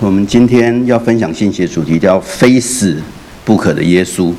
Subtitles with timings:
[0.00, 2.96] 我们今天要分享信息的主题叫“非死
[3.44, 4.32] 不可的耶稣”。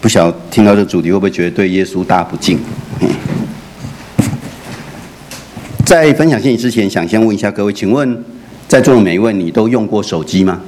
[0.00, 2.56] 不晓得听到这主题会不会觉得对耶稣大不敬？
[5.84, 8.24] 在分享信息之前，想先问一下各位，请问
[8.68, 10.60] 在座的每一位，你都用过手机吗？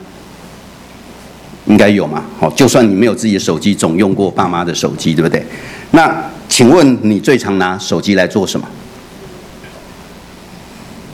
[1.66, 2.24] 应该有嘛？
[2.40, 5.46] 好，就算你没有自己的手机，总用过爸妈的手机，对不对？
[5.92, 8.68] 那请问你最常拿手机来做什么？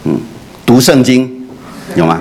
[0.04, 0.18] 嗯，
[0.64, 1.46] 读圣经
[1.96, 2.18] 有吗？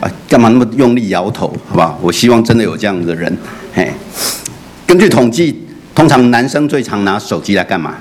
[0.00, 1.48] 啊，干嘛那么用力摇头？
[1.68, 1.98] 好不好？
[2.02, 3.30] 我希望真的有这样的人。
[3.74, 3.92] 嘿，
[4.86, 5.62] 根据统计，
[5.94, 7.96] 通常男生最常拿手机来干嘛？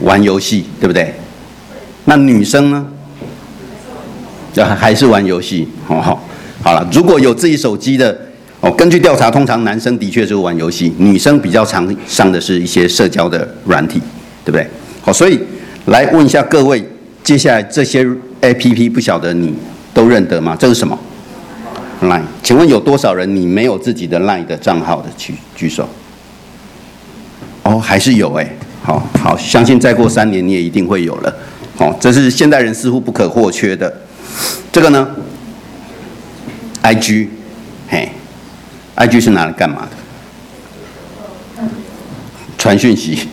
[0.00, 1.14] 玩游戏，对不对？
[2.06, 2.86] 那女生呢？
[4.54, 5.68] 这还是玩游戏？
[5.86, 6.24] 好好，
[6.62, 6.88] 好了。
[6.90, 8.18] 如果有自己手机的
[8.60, 14.00] 哦，根据调查，通常男生的确是玩游戏，女生比较常上的是一些社交的软体，
[14.42, 14.66] 对不对？
[15.02, 15.38] 好，所以
[15.84, 16.82] 来问一下各位，
[17.22, 18.06] 接下来这些。
[18.40, 19.54] APP 不晓得你
[19.94, 20.56] 都认得吗？
[20.58, 20.98] 这是什么
[22.02, 25.08] ？Line，请问有多少人你没有自己的 Line 的账号的？
[25.16, 25.88] 举举手。
[27.62, 28.48] 哦，还是有哎。
[28.82, 31.36] 好好，相信再过三年你也一定会有了。
[31.76, 33.92] 好，这是现代人似乎不可或缺的。
[34.70, 35.08] 这个呢
[36.82, 37.28] ？IG，
[37.88, 38.08] 嘿
[38.96, 39.88] ，IG 是拿来干嘛
[41.56, 41.64] 的？
[42.56, 43.28] 传讯息。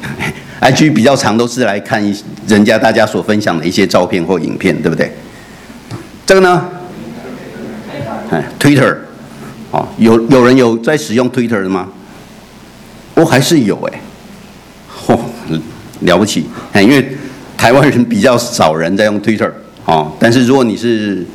[0.63, 2.15] IG 比较长，都是来看一
[2.47, 5.11] 人家大家所分享的一些照片或影片，对不对？
[6.25, 6.65] 这个呢？
[8.31, 8.95] 哎，Twitter，
[9.71, 11.89] 哦，有有人有在使用 Twitter 的吗？
[13.15, 14.01] 哦，还是有哎，
[15.05, 15.19] 嚯，
[16.07, 16.45] 了不起！
[16.71, 17.15] 哎，因为
[17.57, 19.51] 台湾人比较少人在用 Twitter，
[19.83, 21.25] 哦，但是如果你是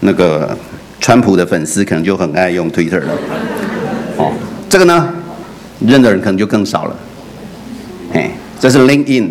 [0.00, 0.56] 那个
[0.98, 3.12] 川普的粉丝，可能就很爱用 Twitter 了。
[4.16, 4.32] 哦，
[4.70, 5.12] 这个呢，
[5.80, 6.96] 认的人可能就更少了。
[8.14, 8.30] 哎。
[8.60, 9.30] 这是 LinkedIn，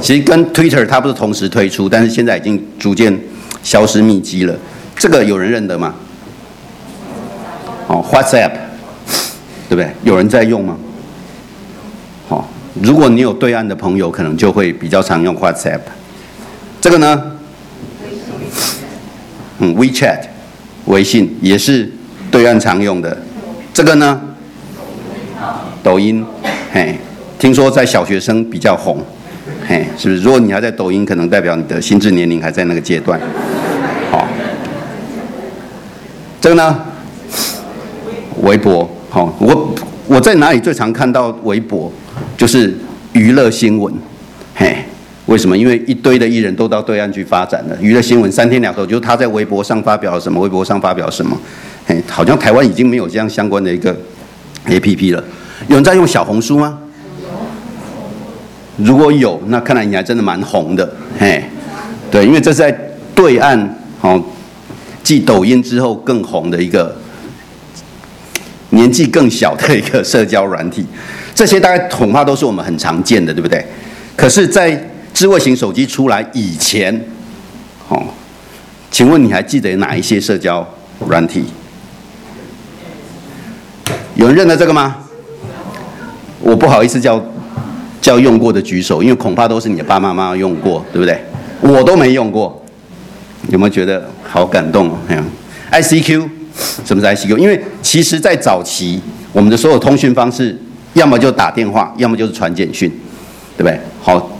[0.00, 3.18] 其实跟 Twitter 它不是同时推出，但是现在已经逐渐
[3.62, 4.56] 消失匿迹了。
[4.96, 5.94] 这个有人认得吗？
[7.88, 8.52] 哦，WhatsApp，
[9.68, 9.90] 对不对？
[10.04, 10.76] 有人在用吗？
[12.28, 12.48] 好，
[12.80, 15.80] 如果你有对岸的朋友，可能就会比较常用 WhatsApp。
[16.80, 17.22] 这个呢？
[19.58, 20.20] 嗯，WeChat，
[20.86, 21.90] 微信也是
[22.30, 23.20] 对岸常用的。
[23.74, 24.20] 这个呢？
[25.82, 26.24] 抖音，
[26.72, 26.96] 嘿。
[27.40, 28.98] 听说在小学生比较红，
[29.66, 30.20] 嘿，是不是？
[30.20, 33.18] 如果你还在抖音，可能代表你的心智年龄还在那个阶段。
[34.10, 34.28] 好，
[36.38, 36.78] 这个呢？
[38.42, 39.74] 微博，好，我
[40.06, 41.90] 我在哪里最常看到微博？
[42.36, 42.76] 就是
[43.14, 43.90] 娱乐新闻，
[44.54, 44.76] 嘿，
[45.24, 45.56] 为什么？
[45.56, 51.34] 因为一堆的艺人都到对岸去发展了，娱乐新闻三天两头就是他在微博上发表什么，微博上发表什么，
[51.86, 53.96] 嘿，好像台湾已经没有这样相关的一个
[54.66, 55.24] APP 了。
[55.68, 56.78] 有人在用小红书吗？
[58.84, 61.42] 如果有，那看来你还真的蛮红的，嘿，
[62.10, 62.70] 对，因为这是在
[63.14, 63.58] 对岸
[64.00, 64.22] 哦，
[65.02, 66.96] 继抖音之后更红的一个
[68.70, 70.86] 年纪更小的一个社交软体，
[71.34, 73.64] 这些大概恐怕都是我们很常见的，对不对？
[74.16, 76.94] 可是，在智慧型手机出来以前，
[77.88, 78.02] 哦，
[78.90, 80.66] 请问你还记得哪一些社交
[81.06, 81.44] 软体？
[84.14, 84.96] 有人认得这个吗？
[86.40, 87.22] 我不好意思叫。
[88.00, 91.22] 叫用过的举手，因为恐怕都是你的爸爸妈妈用过，对不对？
[91.60, 92.64] 我都没用过，
[93.50, 94.96] 有没有觉得好感动哦
[95.70, 96.26] ？ICQ，
[96.84, 97.36] 什么是 ICQ？
[97.36, 98.98] 因为其实，在早期，
[99.32, 100.58] 我们的所有通讯方式，
[100.94, 102.90] 要么就打电话，要么就是传简讯，
[103.58, 103.78] 对不对？
[104.00, 104.30] 好，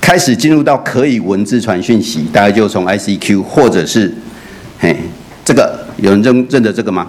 [0.00, 4.12] 开始进入到可以文字传讯息，大概就从 ICQ，或者是，
[4.80, 4.96] 嘿，
[5.44, 7.06] 这个有人认认得这个吗？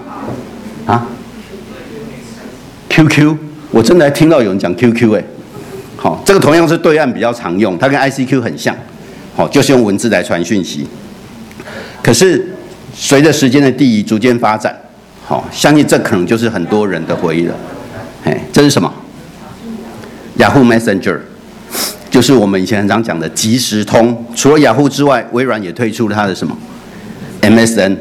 [0.86, 1.08] 啊
[2.90, 3.36] ？QQ，
[3.72, 5.24] 我真的还听到有人讲 QQ 哎。
[6.02, 8.74] 好，这个同样是对岸比较常用，它跟 ICQ 很像，
[9.36, 10.88] 好，就是用文字来传讯息。
[12.02, 12.56] 可是
[12.96, 14.74] 随着时间的递移，逐渐发展，
[15.26, 17.56] 好，相信这可能就是很多人的回忆了。
[18.24, 18.90] 哎，这是什么
[20.38, 21.20] ？Yahoo Messenger，
[22.10, 24.26] 就是我们以前很常讲的即时通。
[24.34, 26.58] 除了 Yahoo 之外，微软也推出了它的什么
[27.42, 27.98] MSN。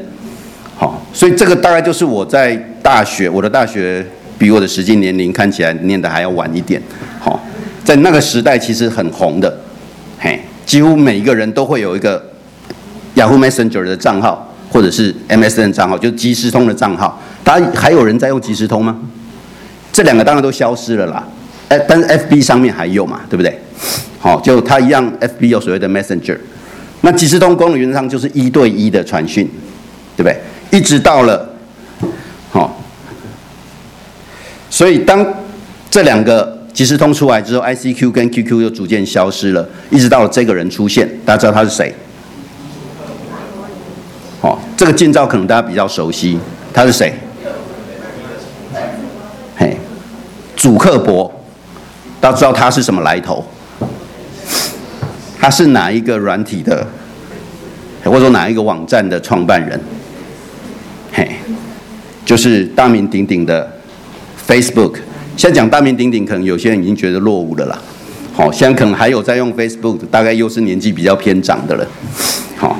[0.77, 4.05] 好，所以这个大概就是我在大学，我的大学
[4.37, 6.81] 比我的实际年龄看起来念的还要晚一点。
[7.19, 7.37] 好。
[7.83, 9.51] 在那个时代，其实很红的，
[10.19, 12.23] 嘿，几乎每一个人都会有一个
[13.15, 17.19] Yahoo Messenger 的账号，或者是 MSN 账号，就是即时通的账号。
[17.43, 18.95] 大家还有人在用即时通吗？
[19.91, 21.27] 这两个当然都消失了啦。
[21.69, 23.59] 哎，但是 FB 上面还有嘛，对不对？
[24.19, 26.37] 好，就它一样，FB 有所谓的 Messenger。
[27.01, 29.49] 那即时通功能原则上就是一对一的传讯，
[30.15, 30.37] 对不对？
[30.69, 31.49] 一直到了，
[32.51, 32.79] 好，
[34.69, 35.25] 所以当
[35.89, 36.58] 这两个。
[36.71, 41.93] 即时通出来之后，ICQ 跟 QQ 又逐渐消失了，一直到了这个人出现，大家知道他是谁？
[44.41, 46.39] 哦，这个近照可能大家比较熟悉，
[46.73, 47.13] 他是谁？
[49.57, 49.75] 嘿，
[50.55, 51.29] 祖克伯，
[52.21, 53.43] 大家知道他是什么来头？
[55.37, 56.87] 他是哪一个软体的，
[58.05, 59.77] 或者说哪一个网站的创办人？
[61.11, 61.29] 嘿，
[62.23, 63.69] 就是大名鼎鼎的
[64.47, 64.99] Facebook。
[65.39, 67.81] 现在讲大名鼎鼎，可能有些人已经觉得落伍了啦。
[68.33, 71.87] 好，现在可能还有在用 Facebook，大概又是年纪比较偏长的了。
[72.57, 72.77] 好。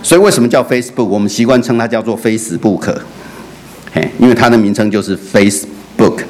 [0.00, 1.02] 所以为什么叫 Facebook？
[1.02, 2.94] 我们习惯称它叫做 Facebook，
[3.92, 6.22] 嘿，因为它的名称就是 Facebook。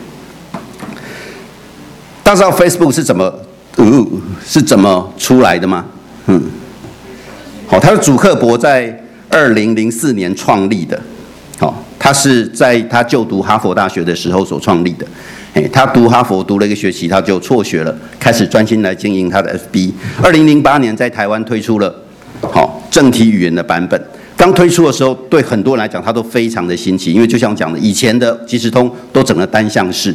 [2.23, 3.25] 大家知道 Facebook 是怎么，
[3.77, 4.07] 呃，
[4.43, 5.85] 是怎么出来的吗？
[6.29, 6.43] 嗯，
[7.67, 10.99] 好，他是主克伯在二零零四年创立的，
[11.59, 15.07] 好，他是在他就读哈佛大学的时候所创立的，
[15.55, 19.93] 诶，他读哈佛读了一个学期，他就辍学了，开始专心来经营他的 FB。
[20.23, 21.95] 二零零八年在台湾推出了。
[22.41, 24.03] 好，正体语言的版本
[24.37, 30.13] 刚推出的时候，对很多人来讲，它都非常的新奇，因为就像我讲的，以前的即时通都整个单向式，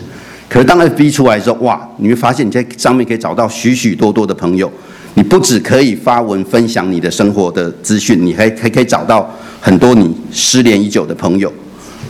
[0.49, 4.69] 可是当 FB 出来之后，哇，你会发现你在上面可以找到许许多多的朋友，
[5.13, 11.53] 你不只可以发文分享你的生活的资讯，你还还可以找到很多你失联已久的朋友。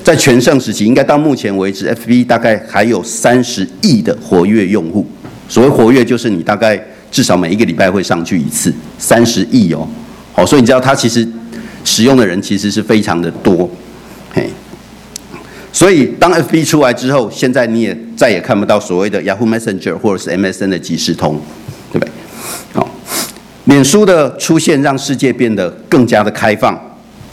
[0.07, 5.05] 在全盛时期，应该到目前为止，FB 大概还有三十亿的活跃用户。
[5.49, 6.81] 所谓活跃，就是你大概
[7.11, 9.85] 至少每一个礼拜会上去一次，三十亿哦。
[10.33, 11.27] 哦，所以你知道它其实
[11.83, 13.69] 使用的人其实是非常的多，
[14.31, 14.49] 嘿。
[15.73, 21.37] 所以当 FB 出来之后，现在你也再也看不到所谓的 Yahoo Messenger 或者是 MSN 的即时通，
[21.91, 22.11] 对不对？
[22.71, 22.89] 好，
[23.65, 26.79] 脸书的出现让世界变得更加的开放，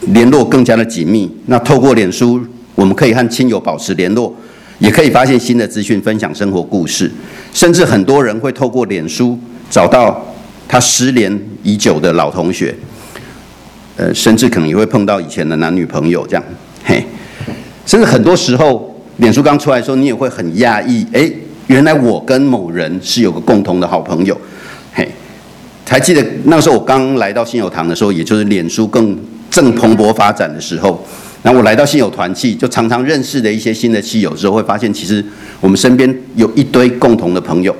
[0.07, 1.31] 联络更加的紧密。
[1.45, 2.45] 那透过脸书，
[2.75, 4.33] 我们可以和亲友保持联络，
[4.79, 7.09] 也可以发现新的资讯，分享生活故事，
[7.53, 9.39] 甚至很多人会透过脸书
[9.69, 10.23] 找到
[10.67, 12.75] 他失联已久的老同学。
[13.97, 16.43] 呃，甚至可能也会碰到以前的男女朋友这样，
[16.83, 17.01] 嘿，
[17.85, 21.31] 甚至很多时候，脸书刚出来的时候，你也会很讶异，哎，
[21.67, 24.37] 原来我跟某人是有个共同的好朋友，
[24.93, 25.09] 嘿，
[25.87, 29.17] 还记得那时候我刚来到新友堂的时候，也就是脸书更
[29.49, 31.01] 正蓬勃发展的时候，
[31.45, 35.23] 那我来到信友团契，就常常认识的一些新的亲友之后，会发现其实
[35.61, 37.73] 我们身边有一堆共同的朋友。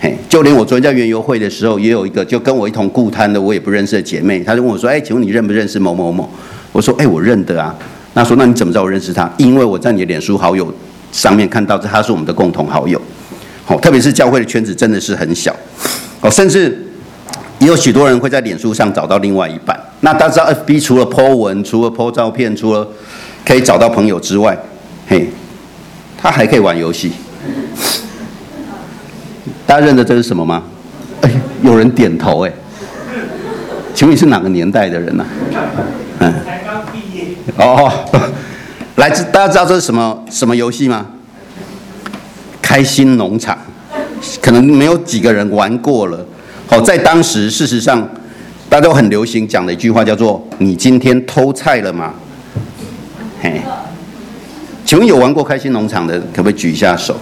[0.00, 6.28] 嘿，就连我昨天在园游会的时候，也有一个就跟我一同顾摊的我也不认识的姐妹，她就问我说：“哎，请问你认不认识某某某？”
[6.72, 7.72] 我说：“哎，我认得啊。”
[8.14, 9.32] 那说：“那你怎么知道我认识他？
[9.36, 10.74] 因为我在你的脸书好友
[11.12, 13.00] 上面看到，这他是我们的共同好友。
[13.64, 15.54] 好，特别是教会的圈子真的是很小，
[16.20, 16.76] 哦，甚至
[17.60, 19.78] 也有许多人会在脸书上找到另外一半。
[20.00, 22.86] 那大家知道，FB 除了 po 文，除了 po 照片，除了
[23.44, 24.56] 可以找到朋友之外，
[25.08, 25.30] 嘿，
[26.16, 27.12] 他还可以玩游戏。
[29.66, 30.62] ”大家认得这是什么吗？
[31.22, 31.30] 哎，
[31.62, 32.52] 有人点头哎。
[33.94, 35.24] 请问你是哪个年代的人呢？
[36.18, 36.32] 嗯。
[36.44, 37.28] 才刚毕业。
[37.56, 37.90] 哦，
[38.96, 41.06] 来自大家知道这是什么什么游戏吗？
[42.60, 43.56] 开心农场，
[44.42, 46.24] 可能没有几个人玩过了。
[46.66, 48.06] 好，在当时，事实上
[48.68, 52.12] 大家都很流行讲的一句话叫做“你今天偷菜了吗？”
[53.40, 53.60] 嘿，
[54.84, 57.16] 请问有玩过开心农场的，可不可以举一下手？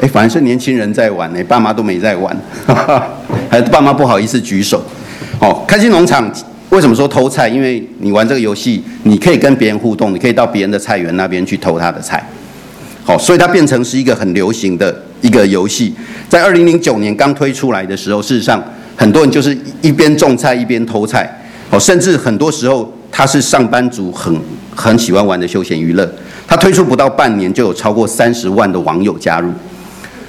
[0.00, 2.36] 哎，反而是年轻人在玩，哎，爸妈都没在玩，
[2.66, 3.08] 哈哈，
[3.50, 4.82] 还爸妈不好意思举手。
[5.40, 6.30] 哦，开心农场
[6.70, 7.48] 为什么说偷菜？
[7.48, 12.24] 因为你玩这个游戏，你可以跟别人互动，你可以到别人的菜园那边去偷他的菜。
[13.04, 15.92] 好，所以它变成是一个很流行的一个游戏。
[16.28, 18.62] 在二零零九年刚推出来的时候，事实上
[18.96, 21.40] 很多人就是一边种菜一边偷菜。
[21.70, 24.38] 哦，甚至很多时候他是上班族很
[24.74, 26.10] 很喜欢玩的休闲娱乐。
[26.46, 29.50] 他推出不到半年，就有超过三十万的网友加入。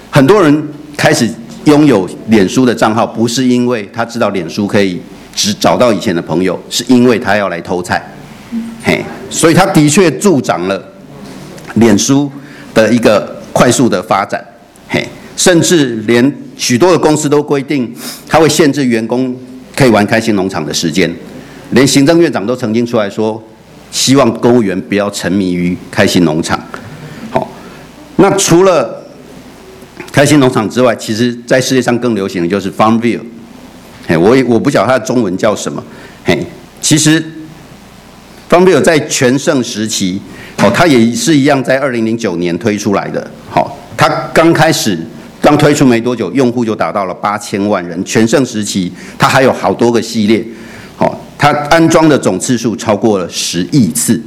[0.09, 1.29] 很多人开始
[1.65, 5.01] 拥有脸书的账号，不是因为他知道脸书可以
[5.35, 8.01] 只找到以前的朋友，是因为他要来偷菜，
[8.83, 10.81] 嘿，所以他的确助长了
[11.75, 12.31] 脸书
[12.73, 14.41] 的一个快速的发展，
[14.87, 15.05] 嘿，
[15.35, 17.93] 甚至连许多的公司都规定，
[18.27, 19.35] 他会限制员工
[19.75, 21.13] 可以玩开心农场的时间，
[21.71, 23.41] 连行政院长都曾经出来说，
[23.91, 26.59] 希望公务员不要沉迷于开心农场。
[27.31, 27.49] 好，
[28.17, 29.03] 那除了
[30.11, 33.21] 开心农场之外，其实在世界上更流行的就是 Farmville。
[34.07, 35.83] 嘿，我也我不晓得它的中文叫什么。
[36.23, 36.45] 嘿，
[36.81, 37.23] 其实
[38.49, 40.21] Farmville 在全盛时期，
[40.57, 43.31] 哦，它也是一样，在二零零九年推出来的。
[43.49, 44.99] 好，它刚开始
[45.43, 48.01] 刚推出没多久，用户就达到了八千万人。
[48.05, 50.41] 全盛时期，它还有好多个系列。
[50.95, 54.21] 好，它安装的总次数超过了十亿次。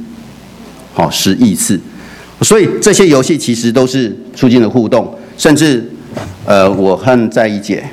[0.93, 1.79] 好，十亿次。
[2.43, 5.11] 所以这些游戏其实都是促进了互动。
[5.35, 5.91] 甚至，
[6.45, 7.83] 呃，我和在一姐，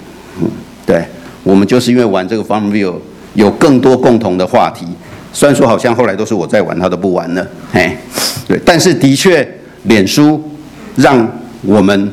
[0.42, 0.46] 嗯，
[0.84, 1.02] 对，
[1.42, 2.96] 我们就是因为玩这个 FarmVille
[3.32, 4.84] 有更多共同的话题，
[5.32, 7.96] 虽然说好像后来都是我在玩，他都不玩了，嘿，
[8.46, 9.46] 对，但是的确，
[9.84, 10.42] 脸书
[10.96, 11.26] 让
[11.62, 12.12] 我们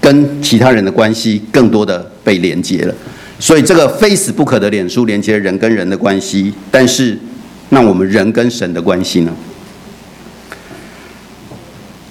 [0.00, 2.94] 跟其他人的关系更多的被连接了，
[3.38, 7.18] 所以这个非死不可的脸书连接人跟人的关系，但是
[7.68, 9.32] 那我们人跟神的关系呢？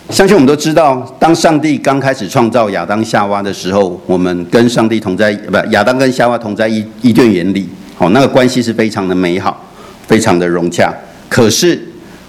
[0.09, 9.69] 相信我们都知道，当上帝刚开始创造亚当夏娃的时候，我们跟上帝同在，不，亚当跟夏娃同在伊伊甸园里，好，那个关系是非常的美好，
[10.07, 10.91] 非常的融洽。
[11.29, 11.79] 可是，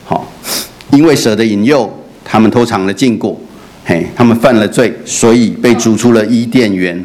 [0.04, 0.30] 好，
[0.90, 1.90] 因为蛇的引诱，
[2.22, 3.40] 他们偷尝了禁果，
[3.84, 7.04] 嘿，他们犯了罪，所以被逐出了伊甸园。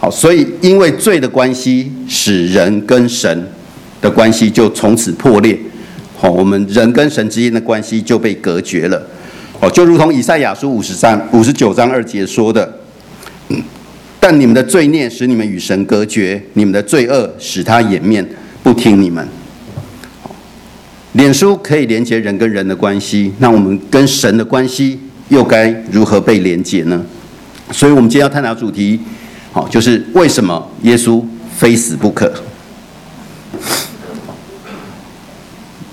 [0.00, 3.46] 好，所以因为罪的关系，使人跟神
[4.00, 5.58] 的关系就从此破裂。
[6.16, 9.02] 好，我们人跟神之间的关系就被隔绝了。
[9.60, 12.80] 哦，就如同以赛亚书五十三、五十九章二节说的，
[14.18, 18.26] 但你们的罪孽使你们与神隔绝，你们的罪恶使他掩面
[18.62, 19.26] 不听你们。
[21.12, 24.98] 脸书可以连接人跟人的关系，那我们跟神的关系
[25.32, 27.02] 又该如何被连接呢？
[27.70, 29.00] 所以，我们今天要探讨主题，
[29.50, 31.24] 好，就是为什么耶稣
[31.56, 32.30] 非死不可？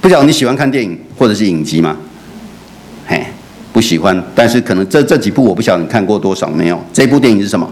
[0.01, 1.95] 不晓得你喜欢看电影或者是影集吗？
[3.07, 3.25] 嘿。
[3.71, 6.83] 不喜欢，但是可能这这几部我不晓得你看过多少没有？
[6.91, 7.65] 这部电影是什么？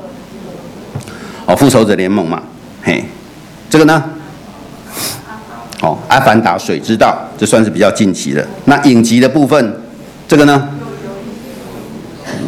[1.45, 2.41] 哦，复仇者联盟嘛，
[2.81, 3.03] 嘿，
[3.69, 4.01] 这个呢？
[5.81, 8.47] 哦，阿凡达水之道，这算是比较近期的。
[8.65, 9.81] 那影集的部分，
[10.29, 10.69] 这个呢？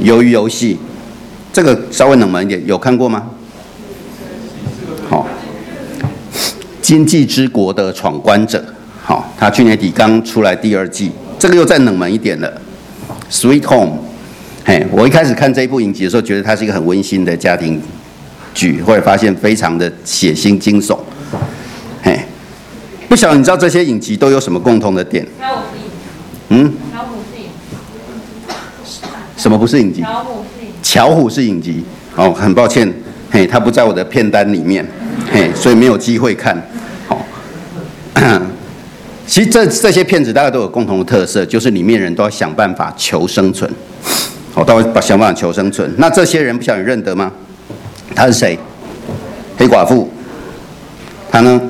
[0.03, 0.77] 鱿鱼游戏，
[1.51, 3.27] 这个稍微冷门一点，有看过吗？
[5.09, 5.27] 好，
[6.81, 8.63] 经济之国的闯关者，
[9.03, 12.61] 好，他去年底刚出来第二季，这个又再冷门一点了。
[13.31, 13.97] Sweet Home，
[14.65, 17.81] 嘿，我一开始看这一部影集的时候，觉得它是一个很温馨的家庭
[18.53, 20.97] 剧，后来发现非常的血腥惊悚，
[22.01, 22.19] 嘿，
[23.07, 25.27] 不晓得你知道这些影集都有什么共同的点？
[26.49, 26.73] 嗯？
[29.39, 30.01] 什么不是影集？
[30.83, 31.83] 巧虎是影集。
[32.15, 32.91] 哦，很抱歉，
[33.31, 34.85] 嘿，他不在我的片单里面，
[35.31, 36.61] 嘿，所以没有机会看。
[37.07, 37.25] 好。
[39.25, 43.71] 其实这这些片子大家都有共同的特色，就是里面人都要想办法求生存，
[44.53, 45.89] 好，都要想办法求生存。
[45.97, 47.31] 那这些人不晓得你认得吗？
[48.13, 48.59] 他是谁？
[49.57, 50.11] 黑寡妇。
[51.31, 51.61] 他呢？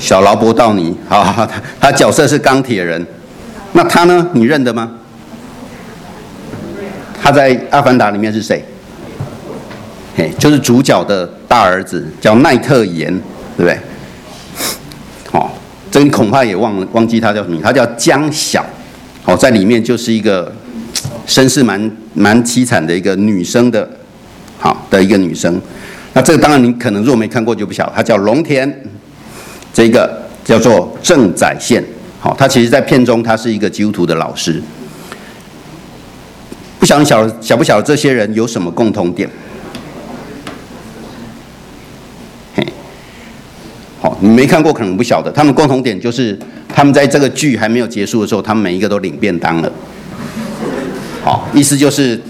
[0.00, 0.96] 小劳勃道尼。
[1.08, 3.06] 好， 他他角色是钢铁人。
[3.72, 4.28] 那他呢？
[4.32, 4.90] 你认得吗？
[7.20, 8.64] 他在《阿凡达》里面是谁？
[10.16, 13.12] 嘿，就是主角的大儿子，叫奈特盐，
[13.56, 13.78] 对不对？
[15.32, 15.50] 哦
[15.90, 18.64] 这你恐怕也忘了忘记他叫什么名，他叫江晓，
[19.24, 20.52] 哦，在里面就是一个
[21.26, 23.88] 身世蛮蛮凄惨的一个女生的，
[24.58, 25.60] 好的一个女生。
[26.14, 28.70] 那这个当然你可能若没看过就不晓得，她叫龙田，
[29.72, 31.84] 这个叫做郑宰宪，
[32.20, 34.62] 好，他其实在片中他是一个基督徒的老师。
[36.78, 39.28] 不晓得晓晓不晓得这些人有什么共同点？
[44.00, 45.28] 好你没看过，可能不晓得。
[45.32, 46.38] 他们共同点就是，
[46.72, 49.72] 他们在这个剧还没有结束的时候，他们每一个都领便当了。
[51.24, 52.20] 好，意思就是，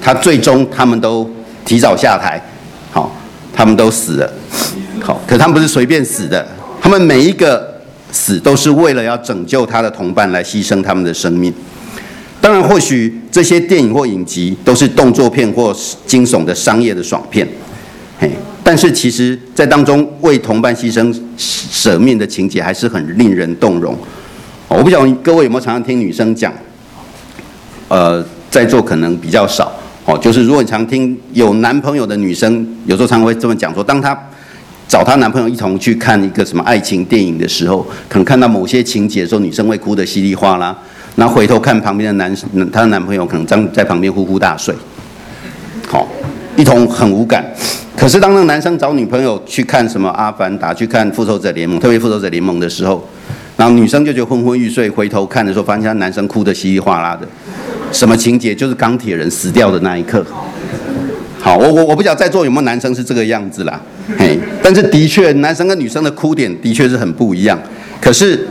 [0.00, 1.30] 他最终他们都
[1.66, 2.42] 提早下台，
[2.90, 3.14] 好，
[3.52, 4.32] 他们都死了。
[5.02, 6.48] 好，可他们不是随便死的，
[6.80, 7.67] 他们每一个
[8.10, 11.52] 死都是为了要拯救他的同伴来牺牲他们的生命。
[12.40, 15.74] 当然，或许这些电影或影集都是动作片或
[16.06, 17.46] 惊悚的商业的爽片，
[18.18, 18.30] 嘿。
[18.62, 23.96] 但是其实，在当中为同伴牺牲舍命的情节还是很令人动容。
[24.68, 26.52] 我不晓得各位有没有常常听女生讲，
[27.88, 29.72] 呃，在座可能比较少
[30.04, 30.18] 哦。
[30.18, 34.14] 就是如果你常听有男朋友的女生，有时候常会这么讲说，当她
[34.88, 40.76] 找她男朋友一同去看一个什么爱情电影的时候，可能看到某些情节的时候，女生会哭得稀里哗啦，
[41.16, 44.74] 然后回头看旁边的男生， 她的男朋友可能在在旁边呼呼大睡，
[45.86, 46.08] 好，
[46.56, 47.44] 一同很无感。
[47.94, 53.06] 可是当那个男生找女朋友去看什么《阿凡达》、去看《复仇者联盟》，特别《复仇者联盟》的时候，
[53.56, 57.26] 然后女生就觉得昏昏欲睡，回头看的时候，发现她男生哭得稀里哗啦的。
[57.90, 58.54] 什么情节？
[58.54, 60.24] 就是钢铁人死掉的那一刻。
[61.40, 63.80] 好，我我我不知道在座有没有男生是这个样子啦。
[64.18, 67.58] 嘿，但是的确，男生跟女生的哭点的确是很不一样。
[68.00, 68.46] 可是，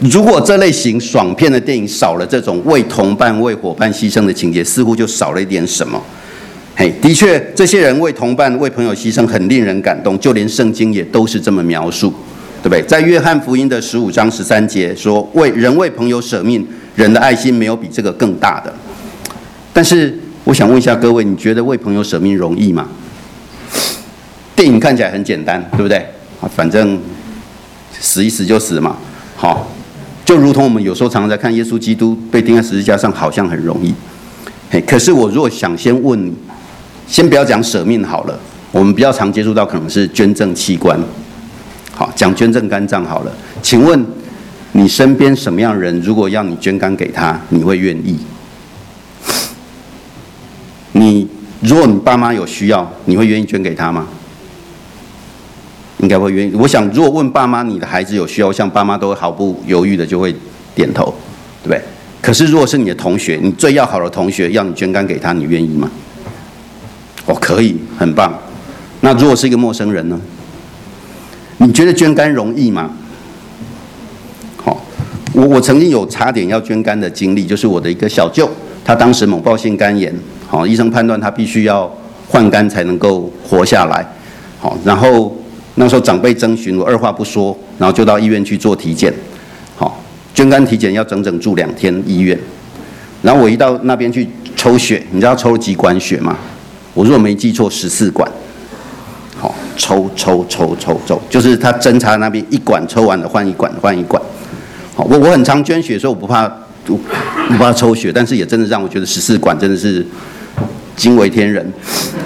[0.00, 6.02] 如果这类型爽片的电影少了这种为同伴、为伙伴牺牲的情节，似乎就少了一点什么。
[6.76, 10.18] 嘿，的确，这些人为同伴、为朋友牺牲，很令人感动。
[10.18, 12.12] 就连圣经也都是这么描述，
[12.62, 12.82] 对不对？
[12.82, 18.74] 在约翰福音的十五章十三节说：“为人为朋友舍命，人的爱心没有比这个更大的。”
[19.72, 22.86] 但是，我想问一下各位，你觉得为朋友舍命容易吗？
[24.54, 26.06] 电影看起来很简单，对不对？
[26.54, 27.00] 反正
[27.98, 28.96] 死一死就死嘛，
[29.36, 29.66] 好，
[30.24, 33.94] 就如同我们有时候常常在看耶稣基督被钉在十字架上，好像很容易，
[34.70, 36.34] 嘿，可是我如果想先问你，
[37.06, 38.38] 先不要讲舍命好了，
[38.70, 41.00] 我们比较常接触到可能是捐赠器官，
[41.94, 43.32] 好，讲捐赠肝脏好了，
[43.62, 44.04] 请问
[44.72, 48.18] 你身边什么样的人，如果要你捐肝给他，你会愿意？
[50.92, 51.26] 你
[51.64, 54.06] 如果你爸妈有需要，你会愿意捐给他吗？
[55.98, 56.54] 应该会愿意。
[56.54, 60.34] 我想，如果问爸妈，你的孩子有需要，像爸妈都会毫不犹豫的就会
[60.74, 61.14] 点头，
[61.62, 61.80] 对不对？
[62.20, 65.90] 可是如果是你的同学，你最要好的同学要你捐肝给他，你愿意吗？
[67.24, 68.38] 哦，可以，很棒。
[69.00, 70.20] 那如果是一个陌生人呢？
[71.56, 72.90] 你觉得捐肝容易吗？
[74.58, 74.84] 好，
[75.32, 78.50] 我我曾经有差点要捐肝的经历，就是我的一个小舅，
[78.84, 80.14] 他当时猛暴性肝炎，
[80.46, 81.90] 好，医生判断他必须要
[82.28, 84.06] 换肝才能够活下来，
[84.60, 85.34] 好，然后。
[85.76, 89.12] 那时候长辈征询我，二话不说，然后就到医院去做体检。
[89.74, 90.00] 好，
[90.32, 92.38] 捐肝体检要整整住两天医院。
[93.22, 96.38] 然后我一到那边去抽血，你知道抽了几管血吗？
[96.92, 98.30] 我如果没记错，十四管。
[99.36, 104.22] 好，抽抽抽抽抽，就是他针插那边一管抽完了换一管换一管。
[104.94, 106.48] 好，我我很常捐血，所以我不怕
[106.84, 106.96] 不
[107.48, 110.04] 不怕抽血，但是也真的让我觉得十四管真的是
[110.96, 111.72] 惊为天人。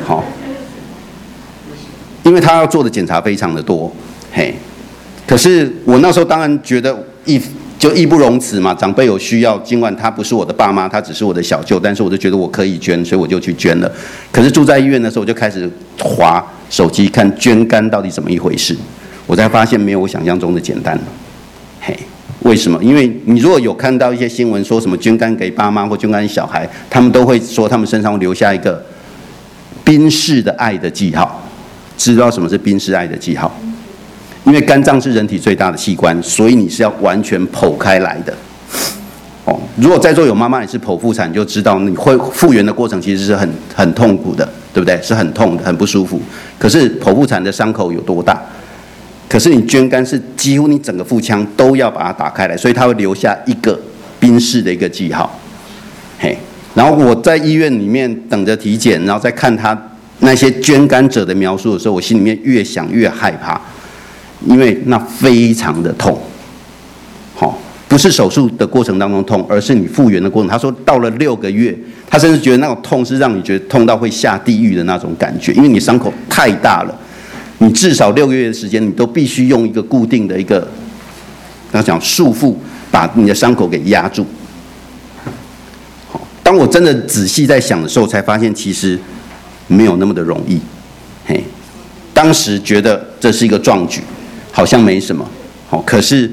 [0.04, 0.24] 好。
[2.24, 3.90] 因为他要做的检查非常的多，
[4.30, 4.54] 嘿，
[5.26, 7.40] 可是我那时候当然觉得义
[7.78, 13.90] 就义不容辞嘛，长辈有需要，尽管他不是我的爸妈，他只是我的小舅，但是我就觉得我可以捐，所以我就去捐了。
[14.30, 18.76] 可是住在医院的时候，我就开始划手机看捐肝到底怎么一回事，
[19.26, 20.98] 我才发现没有我想象中的简单，
[21.80, 21.98] 嘿，
[22.48, 22.82] 为什么？
[22.82, 28.82] 因为你如果有看到一些新闻说什么捐肝给爸妈或捐肝给小孩，他们都会说他们身上会留下一个
[29.84, 31.42] 冰释的爱的记号。
[31.98, 33.54] 知道什么是冰释爱的记号？
[34.44, 38.32] 因为肝脏是人体最大的器官，所以你是要完全剖开来的。
[39.44, 44.98] 哦，如果在座有妈妈也是剖腹产，就知道你会复原的过程其实是很很痛苦的，对不对？
[45.02, 46.18] 是很痛的，很不舒服。
[46.58, 48.40] 可是剖腹产的伤口有多大？
[49.28, 53.78] 可是你捐肝是几乎你整个腹腔都要把它打开来，所以它会留下一个
[54.18, 55.38] 宾氏的一个记号。
[56.18, 56.36] 嘿，
[56.74, 59.76] 然后我在医院里面等着体检，然后再看他。
[60.20, 63.60] 那些捐肝者的描述的时候，我心里面越想越害怕，
[64.44, 66.18] 因为那非常的痛。
[67.36, 70.50] 好，不是手术的过程当中痛，而是你复原的过程。
[70.50, 71.72] 他说到了六个月，
[72.10, 77.00] 他甚至觉得那种痛是让你觉得痛到会下地狱的那种感觉，因为你伤口太大了，
[77.58, 80.66] 你至少六个月的时间，你都必须用一个固定的一个，
[81.72, 82.54] 他讲束缚，
[82.90, 84.26] 把你的伤口给压住。
[86.10, 88.98] 好，当我真的仔细在想的时候，才发现其实。
[89.70, 90.58] 没有那么的容易，
[91.26, 91.44] 嘿，
[92.14, 94.00] 当时觉得这是一个壮举，
[94.50, 95.22] 好像没什么，
[95.68, 96.30] 好，可是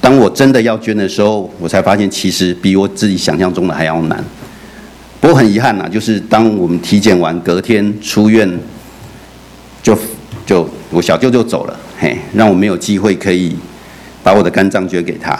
[0.00, 4.24] 当我真的要捐的时候，我才发现其实比我自己想象中的还要难。
[5.20, 8.58] 不过很遗憾呐，就是当我们体检完隔天出院，
[9.82, 9.94] 就
[10.50, 13.54] 就我小舅就走了，嘿，让我没有机会可以
[14.20, 15.38] 把我的肝脏捐给他。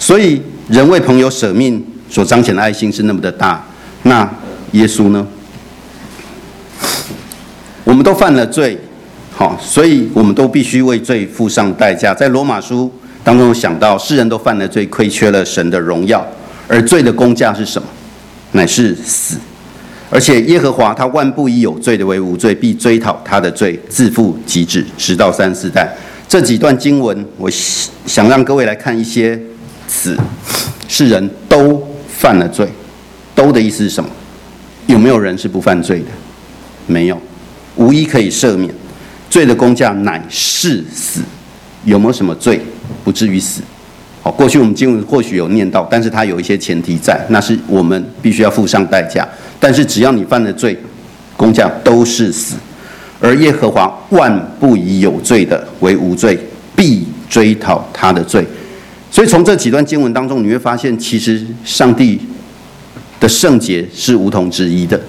[0.00, 3.64] 所以人为朋友舍命所彰显的爱心是那么的大，
[4.02, 4.28] 那
[4.72, 5.24] 耶稣呢？
[7.84, 8.76] 我们都犯了罪，
[9.30, 12.12] 好，所以我们都必须为罪付上代价。
[12.12, 16.26] 在罗马书当中想到，世人都犯了罪，亏缺了神的荣耀，
[16.66, 17.86] 而罪的工价是什么？
[18.50, 19.36] 乃是死。
[20.12, 25.88] 而且耶和华他万不以有罪的为无罪，必追讨他的罪，自负及至，直到三四代。
[26.28, 27.50] 这几段经文，我
[28.04, 29.40] 想让各位来看一些
[29.88, 30.14] 词，
[30.86, 32.68] 是人都犯了罪，
[33.34, 34.10] 都的意思是什么？
[34.86, 36.06] 有没有人是不犯罪的？
[36.86, 37.18] 没有。
[37.76, 38.70] 无一可以赦免，
[39.30, 41.22] 罪的工价乃是死。
[41.86, 42.60] 有没有什么罪
[43.02, 43.62] 不至于死？
[44.22, 49.26] 好，过去我们经文或许有念到，但是它有一些前提在，那是我们必须要付上代价。
[49.58, 50.76] 但是只要你犯了罪，
[51.36, 52.56] 工匠都是死。
[53.20, 56.38] 而耶和华万不以有罪的为无罪，
[56.76, 58.44] 必追讨他的罪。
[59.10, 62.18] 所以从这几段经文当中，你会发现，其实上帝
[63.20, 65.00] 的圣洁是无同之一的，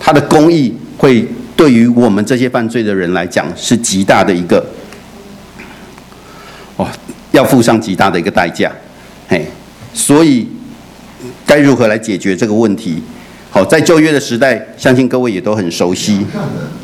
[0.00, 1.26] 他的公义会。
[1.56, 4.62] 对于我们这些犯罪的人来讲，是极大的一个，
[7.36, 8.72] 要付上极大的一个代价，
[9.28, 9.46] 嘿，
[9.92, 10.48] 所以
[11.44, 13.02] 该如何来解决这个问题？
[13.50, 16.26] 好，在旧约的时代，相信各位也都很熟悉。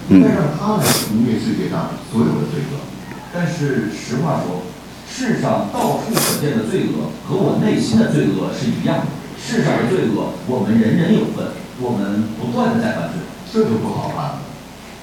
[0.09, 0.21] 嗯。
[0.21, 2.85] 让他来除灭世界上所有的罪恶，
[3.33, 4.62] 但是实话说，
[5.09, 9.07] 世上到处可见的罪恶和我内心的罪恶是一样的。
[9.41, 14.38] 世上的罪恶，我们人人有份，我们不断的在犯罪，这就不好办了。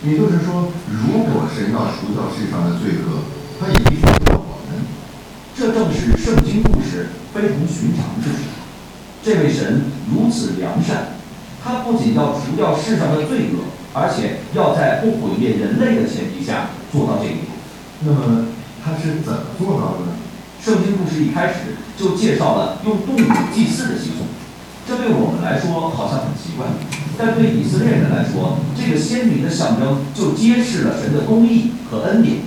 [0.05, 3.25] 也就是说，如果神要除掉世上的罪恶，
[3.59, 4.38] 他也必须除掉我们。
[5.59, 8.47] 这正是圣经故事非同寻常之处。
[9.21, 11.19] 这位神如此良善，
[11.61, 17.47] 他不仅要除掉世上的罪恶，而且要在不毁灭人类的前提下做到这一点。
[18.05, 18.45] 那么
[18.81, 20.15] 他是怎么做到的呢？
[20.63, 24.31] 圣经故事一开始就介绍了用动物祭祀的习俗，
[24.87, 26.67] 这对我们来说好像很奇怪，
[27.17, 32.37] 但对以色列人来说，这个鲜明的象征就揭示了神的公义和恩典。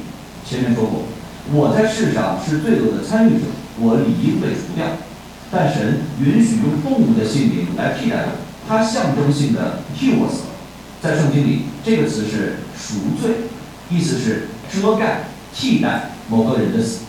[0.48, 1.04] 前面说过，
[1.50, 3.46] 我在世上是罪恶的参与者，
[3.80, 4.86] 我理应被除掉，
[5.50, 8.28] 但神允许用动物的性命来替代我，
[8.68, 10.44] 他象征性的替我死。
[11.02, 13.50] 在圣经里，这个词是赎罪，
[13.90, 17.00] 意思是遮盖、替代某个人的死。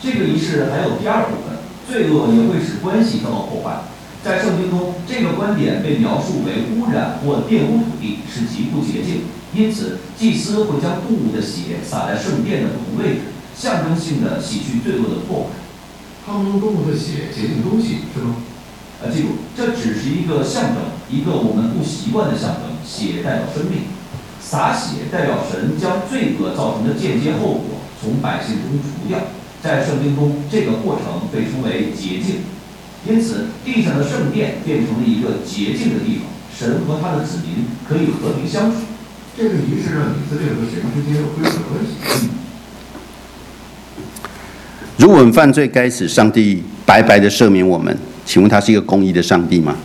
[0.00, 1.58] 这个仪式还有第二部分，
[1.90, 3.80] 罪恶也会使关系遭到破坏。
[4.22, 9.22] 在圣经中，这个观点被描述为污染或玷污土地，是极不洁净。
[9.56, 13.20] 因此，祭司会将动物的血洒在圣殿的不同位置，
[13.58, 15.56] 象征性的洗去罪恶的破坏。
[16.26, 18.36] 他们用动物的血洁净东西，是吗？
[19.00, 22.76] 啊，记住，这只是一个象征，一个我们不习惯的象征。
[22.84, 23.88] 血代表生命，
[24.38, 29.18] 洒血代表神将罪恶造成的间接后果从百姓中除掉。
[29.62, 32.44] 在圣经中，这个过程被称为洁净，
[33.08, 38.76] 因此地上的圣殿变成了一个洁净的地方，神和他的子民可以和平相处。
[39.36, 42.28] 这个仪式让以色列和神之间恢复了关系。
[44.96, 47.94] 如果我们犯罪该死，上帝白白的赦免我们，
[48.24, 49.76] 请问他是一个公义的上帝吗？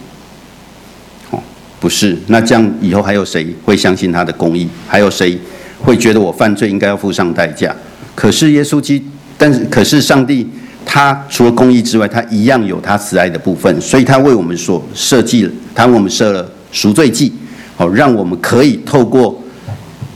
[1.32, 1.40] 哦，
[1.82, 2.18] 不是。
[2.28, 4.70] 那这样以后还有谁会相信他的公义？
[4.88, 5.38] 还有谁
[5.82, 7.76] 会觉得我犯罪应该要付上代价？
[8.16, 9.04] 可是耶稣基。
[9.38, 10.48] 但是，可是上帝
[10.86, 17.34] 他除了公义之外，他一样有他慈爱的部分，所以他为我们所设计了，他为我们设了赎罪祭，
[17.82, 19.42] 好，让我们可以透过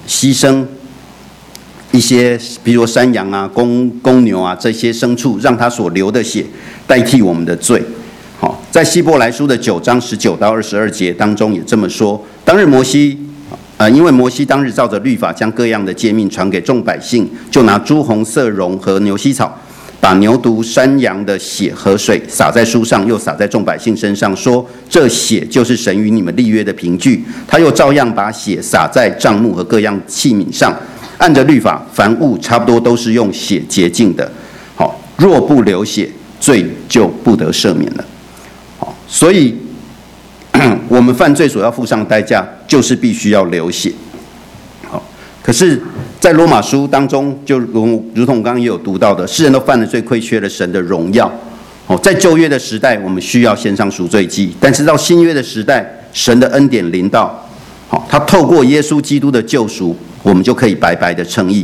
[0.07, 0.63] 牺牲
[1.91, 6.45] 一些，比如说山羊啊、公公牛啊这些牲畜，让他所流的血
[6.85, 7.81] 代替我们的罪。
[8.39, 13.17] 好，在希伯来书的九章十九到二十二节当中也这么说，当日摩西。
[13.77, 19.59] 呃，因为摩西当日照着律法将各样的诫命传给众百姓，就拿朱红色绒和牛膝草，
[19.99, 27.23] 把牛犊、山羊的血和水洒在书上，又洒在众百姓身上，说：这血就是神与你们立约的凭据。
[27.47, 30.75] 他又照样把血洒在帐幕和各样器皿上，
[31.17, 34.31] 按着律法，凡物差不多都是用血洁净的。
[34.75, 38.05] 好，若不流血，罪就不得赦免了。
[38.77, 39.55] 好，所以。
[40.87, 43.91] 我们犯罪所要付上的代价，就是必须要流血。
[44.87, 45.03] 好，
[45.43, 45.83] 可是，
[46.19, 51.31] 在罗马书当中，就如如同刚刚也有读到的，世人都犯了罪，亏缺了神的荣耀。
[51.87, 57.47] 哦，在旧约的时代，我们需要献上赎罪祭；但是到新约的时代，神的恩典临到，
[57.87, 61.63] 好，他透过耶稣基督的救赎，我们就可以白白的称义。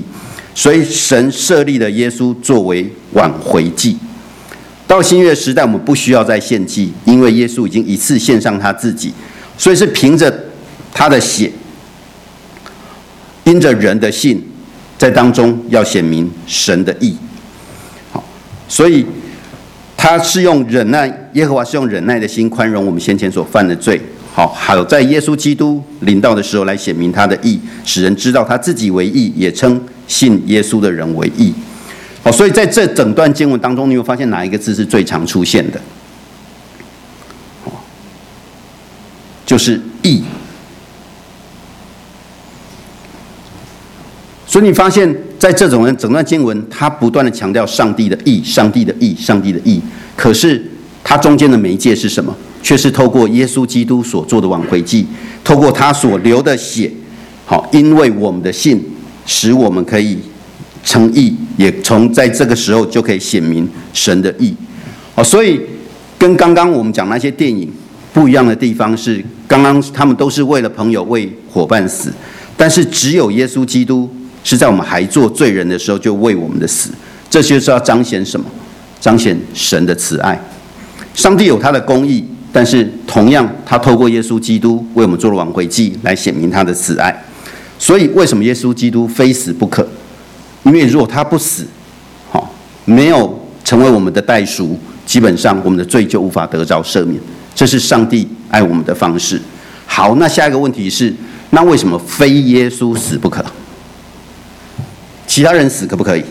[0.54, 3.98] 所以，神设立了耶稣作为挽回祭。
[4.86, 9.12] 到新约时代，我们不需要再献祭，因为耶稣已经一次献上他自己，
[9.58, 10.32] 所以是凭着
[10.94, 11.50] 他的血，
[13.44, 14.42] 因着人的信，
[14.98, 17.18] 在当中要显明神的义。
[18.12, 18.24] 好，
[18.68, 19.06] 所以
[19.98, 24.00] 他是用忍耐，耶和华是用忍耐的心宽容我们先前所犯的罪。
[24.34, 31.54] 好，还有在耶稣基督临到的时候来显明他的义，使人知道他自己为义，也称信耶稣的人为义。
[32.24, 35.82] 好，所以在这整段经文当中，你会发现哪一个字是最常出现的？
[37.66, 37.84] 好
[39.46, 40.24] 就是“义”。
[44.52, 45.10] 所以你发现，
[45.40, 49.80] 在这种人整段经文，它不断的强调上帝的义、上帝的义、上帝的义。
[50.18, 50.62] 可是，
[51.06, 52.36] 它中间的媒介是什么？
[52.62, 55.08] 却是透过耶稣基督所做的挽回祭，
[55.42, 56.92] 透过他所流的血。
[57.46, 58.84] 好，因为我们的信，
[59.26, 60.20] 使我们可以。
[60.84, 64.52] 称义也从在这个时候就可以显明神的义，
[65.14, 65.62] 哦，所以
[66.18, 67.72] 跟刚刚我们讲那些电影
[68.12, 72.12] 不一样的地方是，刚刚他们都是为了朋友、为伙伴死，
[72.58, 74.10] 但是只有耶稣基督
[74.44, 76.90] 是在我们还做罪人的时候就为我们的死，
[77.30, 78.46] 这就是要彰显什么？
[79.00, 80.40] 彰显神的慈爱。
[81.14, 87.24] 上帝有他的公义，但是同样他透过耶稣基督为我们做了挽回祭，来显明他的慈爱。
[87.80, 89.88] 所以为什么耶稣基督非死不可？
[90.64, 91.66] 因为如果他不死，
[92.30, 92.54] 好，
[92.86, 97.20] 没有成为我们的代赎，基本上我们的罪就无法得着赦免。
[97.56, 99.42] 这是上帝爱我们的方式。
[99.88, 101.14] 好，那下一个问题是，
[101.50, 103.44] 那为什么非耶稣死不可？
[105.32, 106.24] 其他人死可不可以？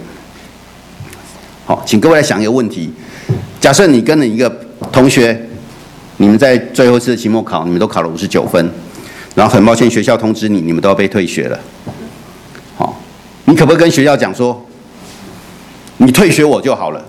[1.65, 2.93] 好，请各位来想一个问题：
[3.59, 4.47] 假设你跟了一个
[4.93, 5.49] 同学，
[6.19, 8.63] 你们在最后一次的期末考，你们都考了五十九分，
[9.35, 11.59] 然后很抱歉，学校通知你，你们都要被退学了。
[12.77, 13.01] 好，
[13.47, 14.69] 你可不可以跟学校讲说，
[15.97, 17.03] 你退学我就好了？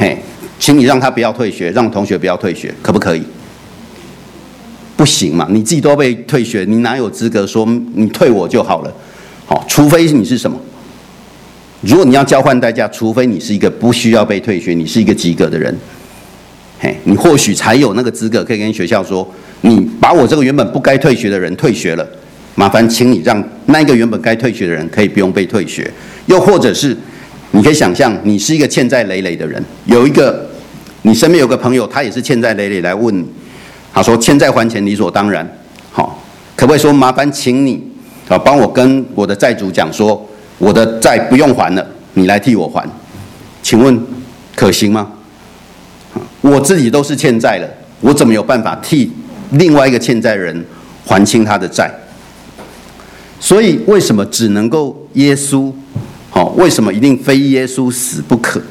[0.00, 0.20] 嘿，
[0.58, 3.22] 请你让他不要退学，让同学不要退学，可不可以？
[4.96, 8.92] 不行嘛，你自己都要被退学，你哪有资格说你退我就好了？
[9.46, 10.58] 好，除非你是什么？
[11.82, 15.72] 如果你要交换代价，除非你是一个不需要被退学，你是一个及格的人，
[16.78, 19.26] 嘿，你或许才有那个资格可以跟学校说，
[19.60, 22.08] 你把我这个原本不该退学的人退学了，
[22.54, 25.88] 麻烦请你让那一个原本该退学的人可以不用被退学。
[26.24, 26.96] 又或者是，
[27.50, 30.48] 你可以想象，你是一个欠债累累的人，有一个
[31.02, 33.24] 你身边有个朋友，他也是欠债累累来问你，
[33.92, 35.46] 他说欠债还钱理所当然，
[35.92, 36.24] 好，
[36.56, 37.82] 可不可以说麻烦请你
[38.28, 40.25] 啊帮我跟我的债主讲说。
[40.58, 42.88] 我的债不用还了，你来替我还，
[43.62, 43.98] 请问
[44.54, 45.10] 可行吗？
[46.40, 47.68] 我自己都是欠债了，
[48.00, 49.12] 我怎么有办法替
[49.50, 50.64] 另外一个欠债人
[51.04, 51.90] 还清他的债？
[53.38, 55.72] 所以为什么只能够耶稣？
[56.30, 58.62] 好，为什么一定非耶稣死不可？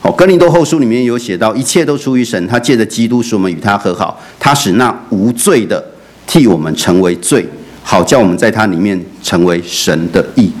[0.00, 5.84] 好，哥林多后书里面有写到，一切都出于神，他借着基督使我们与他和好，他使那无罪的
[6.26, 7.46] 替我们成为罪，
[7.82, 10.52] 好叫我们在他里面成为神的义。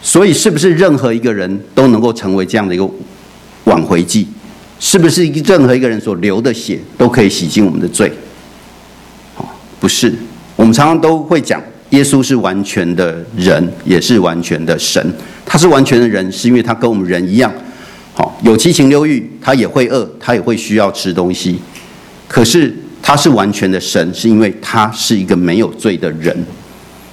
[0.00, 2.88] 所以，是不是任何一个人都能够成为这样的一个
[3.64, 4.26] 挽回祭？
[4.80, 8.12] 是不是任何一个人所流的血都可以洗净我们的罪？
[9.80, 10.14] 不是。
[10.54, 15.04] 我们常常都会讲，耶稣是完全的人，也是完全的神。
[15.44, 17.52] 他是完全的人，是因为他跟我们人一样，
[18.12, 21.58] 好有七情六欲，他也会饿，他也会需要吃东西。
[22.26, 26.36] 可是他是完全的神，是因为他是一个没有罪的人。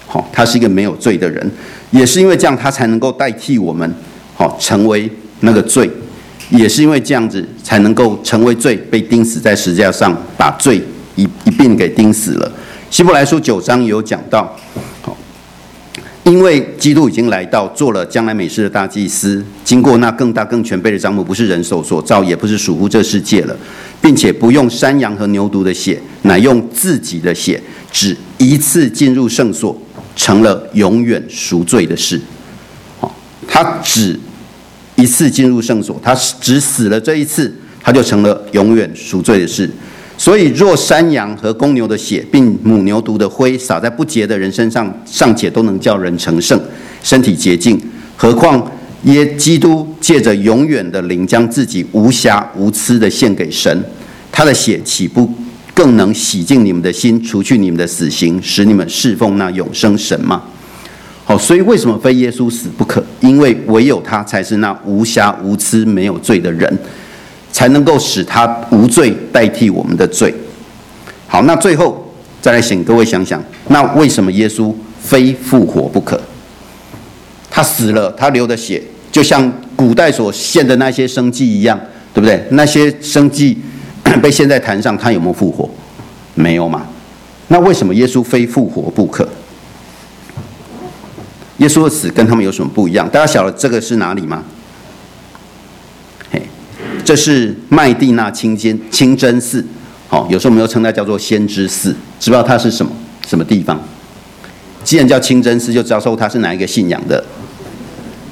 [0.08, 1.52] 好，他是一个没有罪的人。
[1.96, 3.90] 也是因为这样，他才能够代替我们，
[4.36, 5.88] 好成为那个罪；
[6.50, 10.82] 也是因为这样子，才能够成为罪，被钉死在十字架上，把罪
[11.16, 12.52] 一一并给钉死了。
[12.92, 14.54] 希伯来书九章有讲到，
[15.02, 15.16] 好，
[16.26, 23.56] 因为基督已经来到，做了将来美事的大祭司，经过那更大更全备的帐幕，不是人手所造，也不是属乎这世界了，
[24.02, 29.82] 并且不用山羊和牛犊的血，乃用自己的血，只一次进入圣所。
[30.16, 32.20] 成了永远赎罪的事，
[33.00, 33.14] 好，
[33.48, 34.20] 他只
[34.96, 39.70] 一次进入圣所，他只死了这一次，他就成了永远赎罪的事。
[40.18, 46.58] 所以，若山羊和公牛的血，并母牛犊的灰洒在不洁的人身上，尚且都能叫人成圣，
[47.04, 47.78] 身体洁净，
[48.16, 48.72] 何况
[49.04, 53.84] 耶基督借着永远的灵，将自己无瑕无疵的献给神，
[54.32, 55.30] 他的血岂不
[55.76, 60.42] 更能洗净你们的心，除去你们的死刑，使你们侍奉那永生神吗？
[61.26, 63.06] 好，所以为什么非耶稣死不可？
[63.20, 66.80] 因为唯有他才是那无瑕无疵、没有罪的人，
[67.52, 70.34] 才能够使他无罪代替我们的罪。
[71.28, 72.10] 好，那最后
[72.42, 76.18] 再来请各位想想，那为什么耶稣非复活不可？
[77.52, 81.78] 他死了，他流的血就像古代所献的那些生祭一样，
[82.14, 82.42] 对不对？
[82.52, 83.58] 那些生祭。
[84.20, 85.70] 被献在坛上，他有没有复活？
[86.36, 86.86] 没有嘛？
[87.48, 89.28] 那为什么耶稣非复活不可？
[91.58, 93.08] 耶稣的死跟他们有什么不一样？
[93.10, 94.44] 大家晓得这个是哪里吗？
[96.32, 96.42] 嘿，
[97.06, 99.66] 这是麦地那清真清真寺。
[100.08, 101.92] 好，有时候我们又称它叫做先知寺。
[102.20, 102.92] 知不知道它是什么
[103.26, 103.80] 什么地方？
[104.84, 107.24] 既然叫清真寺，就知道说它是哪一个信仰的？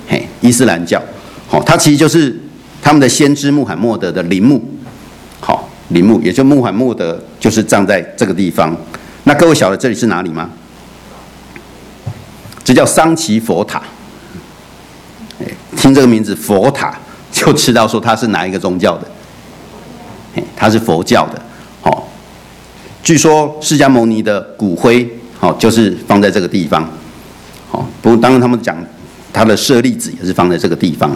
[0.07, 1.01] 嘿，伊斯兰教。
[1.47, 2.37] 好，它其实就是
[2.81, 4.61] 他们的先知穆罕默德的陵墓。
[5.89, 8.75] 陵墓，也就穆罕默德就是葬在这个地方。
[9.23, 10.49] 那各位晓得这里是哪里吗？
[12.63, 13.81] 这叫桑奇佛塔。
[15.75, 16.97] 听这个名字佛塔，
[17.31, 19.07] 就知道说它是哪一个宗教的。
[20.55, 21.41] 它是佛教的。
[21.81, 22.07] 好，
[23.03, 26.89] 据说释迦牟尼的骨灰，好，就是放在这个地方。
[27.69, 28.77] 好，不过当然他们讲
[29.33, 31.13] 他的舍利子也是放在这个地方。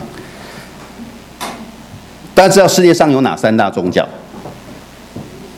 [2.36, 4.08] 大家知道世界上有哪三大宗教？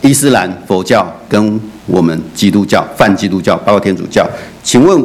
[0.02, 4.26] 伊斯兰、佛教跟我们基督教、泛基督教，包括天主教，
[4.62, 5.04] 请问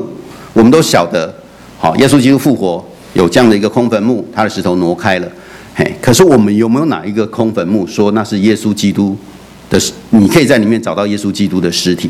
[0.53, 1.33] 我们都晓得，
[1.77, 5.27] 好，耶稣基督复活有这样的一个空坟墓，他的石头挪开了，
[5.73, 9.17] 嘿，可是我们有没有哪一个空坟墓说那是耶稣基督
[9.69, 9.77] 的？
[10.11, 12.09] 你可以在里面找到耶稣基督的尸体，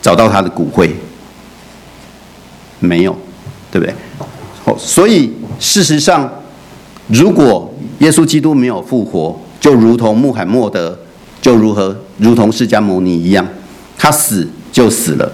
[0.00, 0.90] 找到他的骨灰？
[2.80, 3.16] 没有，
[3.70, 3.94] 对不对？
[4.64, 6.28] 哦，所以事实上，
[7.06, 10.98] 如果耶稣基督没有复活，就如同穆罕默德。
[11.42, 13.46] 就如何，如同释迦牟尼一样，
[13.98, 15.30] 他死就死了。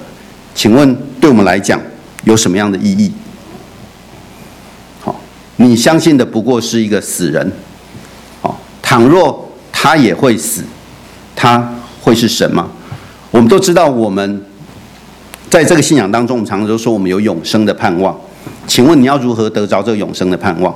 [0.55, 1.79] 请问，对我们来讲
[2.25, 3.13] 有什么样的意义？
[5.01, 5.21] 好，
[5.57, 7.53] 你相信的不过是一个死人。
[8.41, 10.65] 好，倘若他也会死，
[11.37, 12.71] 他会是神吗？
[13.31, 14.43] 我们都知道，我们
[15.51, 18.19] 在这个信仰当中，我们常常都说我们有永生的盼望。
[18.67, 20.75] 请问你要如何得着这个永生的盼望？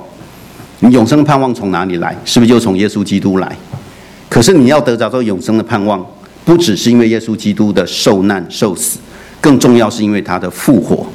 [0.79, 2.15] 你永生的盼望从哪里来？
[2.23, 3.57] 是不是就从耶稣基督来？
[4.33, 6.03] 可是你要得着这永生的盼望，
[6.43, 8.97] 不只是因为耶稣基督的受难受死，
[9.39, 11.05] 更重要是因为他的复活。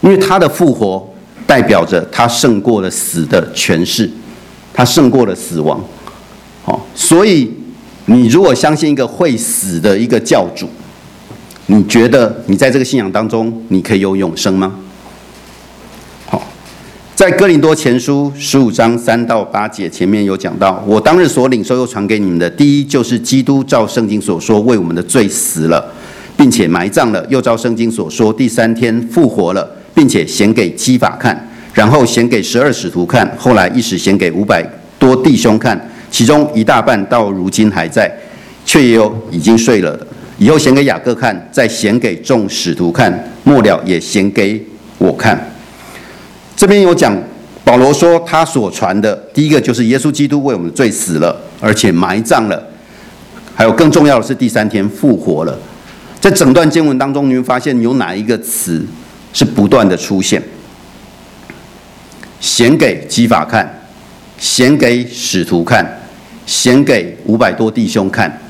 [0.00, 1.08] 因为他的复活
[1.46, 4.10] 代表着他胜过了死的权势，
[4.72, 5.80] 他胜过了死亡。
[6.64, 7.48] 好，所以
[8.06, 10.68] 你如果相信一个会死的一个教主，
[11.66, 14.74] 你觉得你在这个信仰当中，你可以有永生吗？
[17.14, 25.92] 在哥林多前书十五章三到八节前面有讲到，我当日所领受又传给你们的，第一就是基督照圣经所说为我们的罪死了，
[26.36, 38.12] 并且埋葬了，又照圣经所说第三天复活了，并且显给基法看，然后显给十二使徒看，后来一时显给五百多弟兄看，其中一大半到如今还在，
[38.66, 40.04] 却也有已经睡了的。
[40.38, 44.60] 以后显给雅各看，再显给众使徒看，末了也显给
[44.98, 45.53] 我看。
[46.64, 47.14] 这边有讲，
[47.62, 52.70] 保罗说他所传的第一个就是耶稣基督为我们的罪死了，而且埋葬了，
[53.54, 55.58] 还有更重要的是第三天复活了。
[56.22, 58.82] 在整段经文当中，你会发现有哪一个词
[59.34, 60.42] 是不断的出现？
[62.40, 63.82] 显给基法看，
[64.38, 66.00] 显给使徒看，
[66.46, 68.40] 显给五百多弟兄看。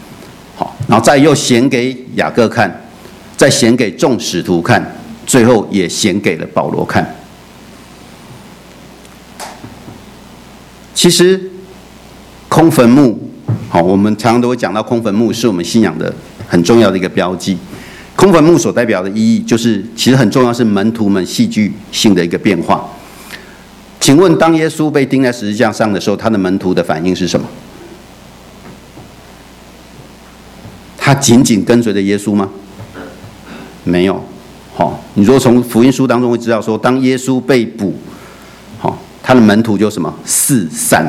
[0.54, 2.80] 好，然后再又显给雅各看，
[3.36, 4.80] 再显给众使徒看，
[5.26, 7.04] 最后也显给了保罗看。
[11.04, 11.38] 其实，
[12.48, 13.30] 空坟墓，
[13.68, 16.10] 好，我们常常都会讲到空坟墓是我们信仰的
[16.48, 17.58] 很重要的一个标记。
[18.16, 22.88] 空坟墓所代表的意义，就是其实很重要，是门徒们戏剧性的一个变化。
[24.00, 27.46] 请问，当耶稣被钉在十字架上的时候，他的门徒的反应是什么？
[30.96, 32.48] 他紧紧跟随着耶稣吗？
[33.84, 34.24] 没有。
[34.74, 37.94] 好，你说从福音书当中会知道说，当耶稣被捕，
[39.26, 41.02] 他的门徒就什么四散，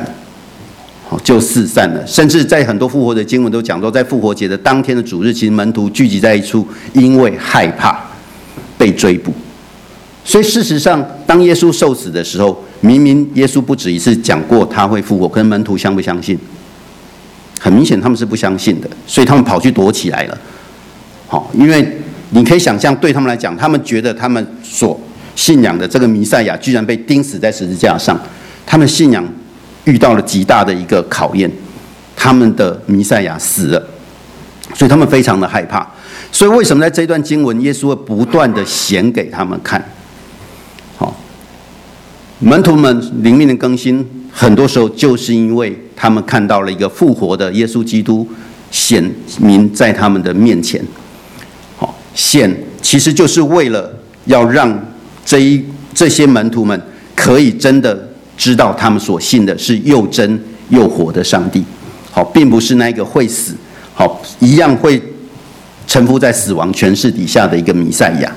[1.09, 2.07] 好，就四散了。
[2.07, 7.99] 甚至在很多复活的经文都讲到，在复活节的当天的主日，其实门徒聚集在一处，因为害怕
[8.77, 9.33] 被追捕。
[10.23, 16.39] 所以事实上，当耶稣受死的时候，明明耶稣不止一次讲过他会复活，可是门徒相不相信？
[17.59, 20.37] 很明显，他们是不相信的，所以他们跑去躲起来了。
[21.27, 21.97] 好，因为
[22.29, 24.97] 你可以想象，对他们来讲，他们觉得他们所
[25.35, 28.19] 信仰的这个弥赛亚居然被钉死在十字架上，
[28.65, 29.23] 他们信仰
[29.83, 31.51] 遇到了极大的一个考验，
[32.15, 33.87] 他们的弥赛亚死了，
[34.73, 35.87] 所以他们非常的害怕。
[36.31, 39.83] 所以为什么在这段经文，耶稣会不断的显给他们看？
[40.97, 41.15] 好，
[42.39, 45.79] 门徒们灵命的更新，很多时候就是因为。
[45.97, 48.27] 他们看到了一个复活的耶稣基督
[48.69, 49.01] 显
[49.39, 50.83] 明在他们的面前，
[51.77, 54.77] 好，显其实就是为了要让
[55.25, 56.79] 这一这些门徒们
[57.15, 58.07] 可以真的
[58.37, 61.63] 知道他们所信的是又真又活的上帝，
[62.11, 63.53] 好，并不是那个会死，
[63.93, 65.01] 好，一样会
[65.87, 68.31] 臣服在死亡权势底下的一个弥赛亚。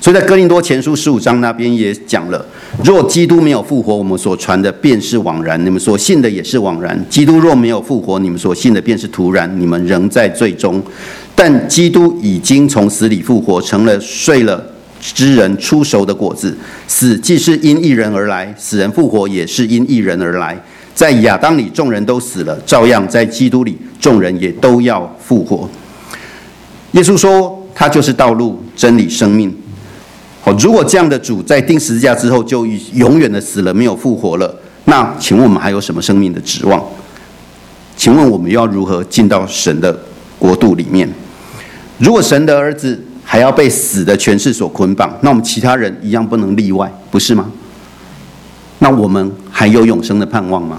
[0.00, 2.44] 所以在哥林多前书十五章那边也讲了，
[2.82, 7.00] 若基督没有复活，我们所传的便是枉然；你们所信的也是枉然。
[7.08, 10.82] 基督若没有复活，你们所信的便是徒然，你们仍在罪中。
[11.36, 14.71] 但基督已经从死里复活，成了睡了
[15.02, 16.56] 之人出熟的果子。
[16.86, 20.58] 死既是因一人而来，死人复活也是因一人而来。
[20.94, 25.68] 在亚当里众人都死了，照样在基督里众人也都要复活。
[26.92, 29.52] 耶稣说，他就是道路、真理、生命。
[30.42, 36.82] 好，如果这样的主在钉十字架之后就永远的死了，没有复活了，那请问我们还有什么生命的指望？
[37.96, 39.98] 请问我们要如何进到神的
[40.38, 41.08] 国度里面？
[41.98, 47.50] 如果神的儿子还要被死的权势所捆绑，那我们其他人一样不能例外，不是吗？
[48.80, 50.78] 那我们还有永生的盼望吗？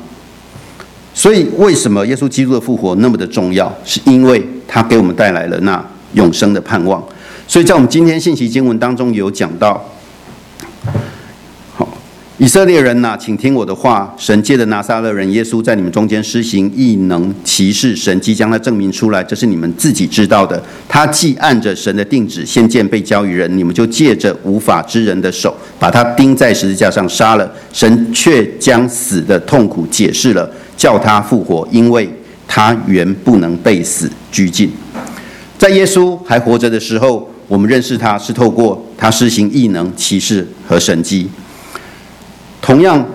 [1.16, 3.76] 所以，为什么耶稣基督的复活那么的重要？
[3.84, 7.04] 是因为他给我们带来了那永生的盼望。
[7.48, 9.84] 所以在我们今天信息经文当中有讲到，
[12.44, 20.62] 以色列人呐，请听我的话，神借着拿撒勒人耶稣在你们中间施行异能奇事，神即将他证明出来，这是你们自己知道的。
[20.90, 27.50] 他既按着神的定旨先见被交于人，你们就借着无法之人的手把他钉在十字架上杀了。
[27.72, 32.10] 神却将死的痛苦解释了，叫他复活，因为
[32.46, 34.70] 他原不能被死拘禁。
[35.58, 37.30] 在耶稣还活着的时候。
[37.46, 41.28] 我们认识他是透过他施行异能、奇事和神迹。
[42.64, 43.06] 同样，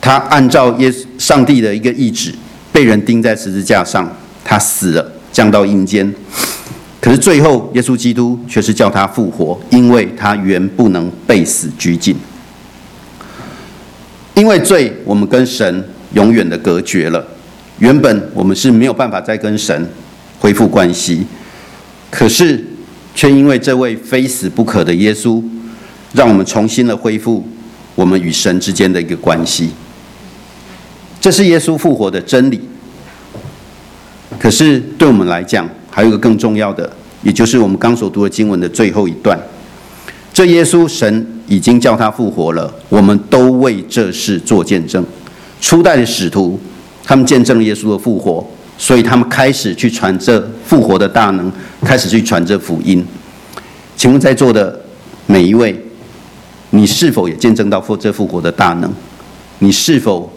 [0.00, 2.34] 他按照耶上帝的一个意志，
[2.72, 4.12] 被人钉在十字架上，
[4.44, 6.12] 他死了，降到阴间。
[7.00, 12.16] 可是最后，耶稣基督却是叫他复活，因为他原不能被死拘禁。
[14.34, 17.24] 因为罪，我们跟神永远的隔绝了。
[17.78, 19.88] 原本我们是没有办法再跟神
[20.40, 21.24] 恢复关系，
[22.10, 22.64] 可是
[23.14, 25.40] 却因为这位非死不可的耶稣，
[26.12, 27.46] 让我们重新的恢复
[27.94, 29.70] 我们与神之间的一个关系。
[31.20, 32.60] 这是耶稣复活的真理。
[34.38, 36.90] 可是对我们来讲，还有一个更重要的，
[37.22, 39.38] 也就是我们刚所读的经文的最后一段。
[40.32, 45.04] 这耶稣神已经叫他复活了，我们都为这事做见证。
[45.60, 46.58] 初代的使徒，
[47.04, 48.44] 他们见证了耶稣的复活，
[48.76, 51.50] 所以他们开始去传这复活的大能，
[51.82, 53.06] 开始去传这福音。
[53.96, 54.78] 请问在座的
[55.26, 55.80] 每一位，
[56.74, 58.92] 你是否也见证到复这复活的大能？
[59.60, 60.28] 你是否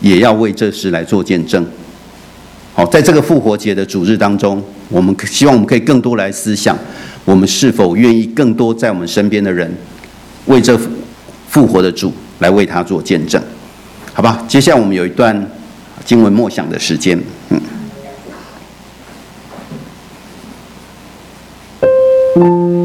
[0.00, 1.66] 也要为这事来做见证？
[2.72, 6.78] 好，在这个复活节的主日当中，我们希望我们可以更多来思想，
[7.24, 9.68] 我们是否愿意更多在我们身边的人，
[10.46, 10.78] 为这
[11.48, 13.42] 复活的主来为他做见证？
[14.14, 15.50] 好吧，接下来我们有一段
[16.04, 17.20] 经文默想的时间，
[22.36, 22.79] 嗯。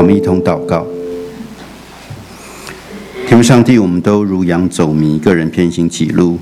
[0.00, 0.86] 我们一同祷告
[3.28, 6.38] 天上帝，我们都如羊走迷，个人偏行己路，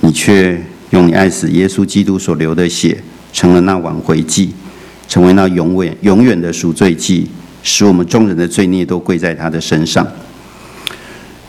[0.00, 2.98] 你却用你爱子耶稣基督所流的血，
[3.30, 4.54] 成了那挽回祭，
[5.06, 7.28] 成为那永远永远的赎罪祭，
[7.62, 10.06] 使我们众人的罪孽都归在他的身上。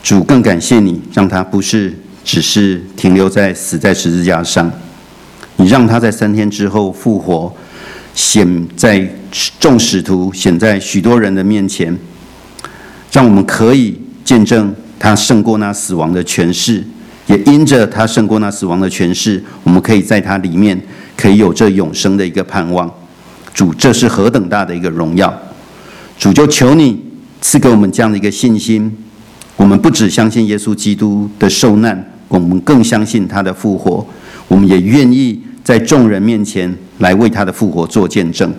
[0.02, 4.70] 主更感谢你，让他不是只是停留在死在十字架上，
[5.56, 7.50] 你让他在三天之后复活，
[8.14, 9.10] 显在
[9.58, 11.96] 众使徒，显在许多人的面前，
[13.12, 14.74] 让我们可以见证。
[14.98, 16.82] 他胜过那死亡的权势，
[17.26, 20.80] 也因着他胜过那死亡的权势，我们可以在他里面
[21.14, 22.90] 可以有这永生的一个盼望。
[23.52, 25.32] 主，这是何等大的一个荣耀！
[26.18, 26.98] 主就求你
[27.42, 28.90] 赐给我们这样的一个信心。
[29.56, 34.04] 我们不只相信耶稣基督的受难，我们更相信他的复活。
[34.48, 38.50] 我们也愿意在众人面前来为他的复活做见证。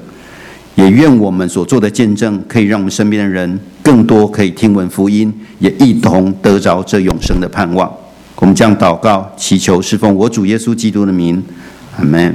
[0.78, 7.92] 也愿我们所做的见证，可以让我们身边的人更多可以听闻福音，也一同得着这永生的盼望。
[8.36, 11.44] 我们将祷告、祈求、侍奉我主耶稣基督的名，
[11.98, 12.34] 阿门。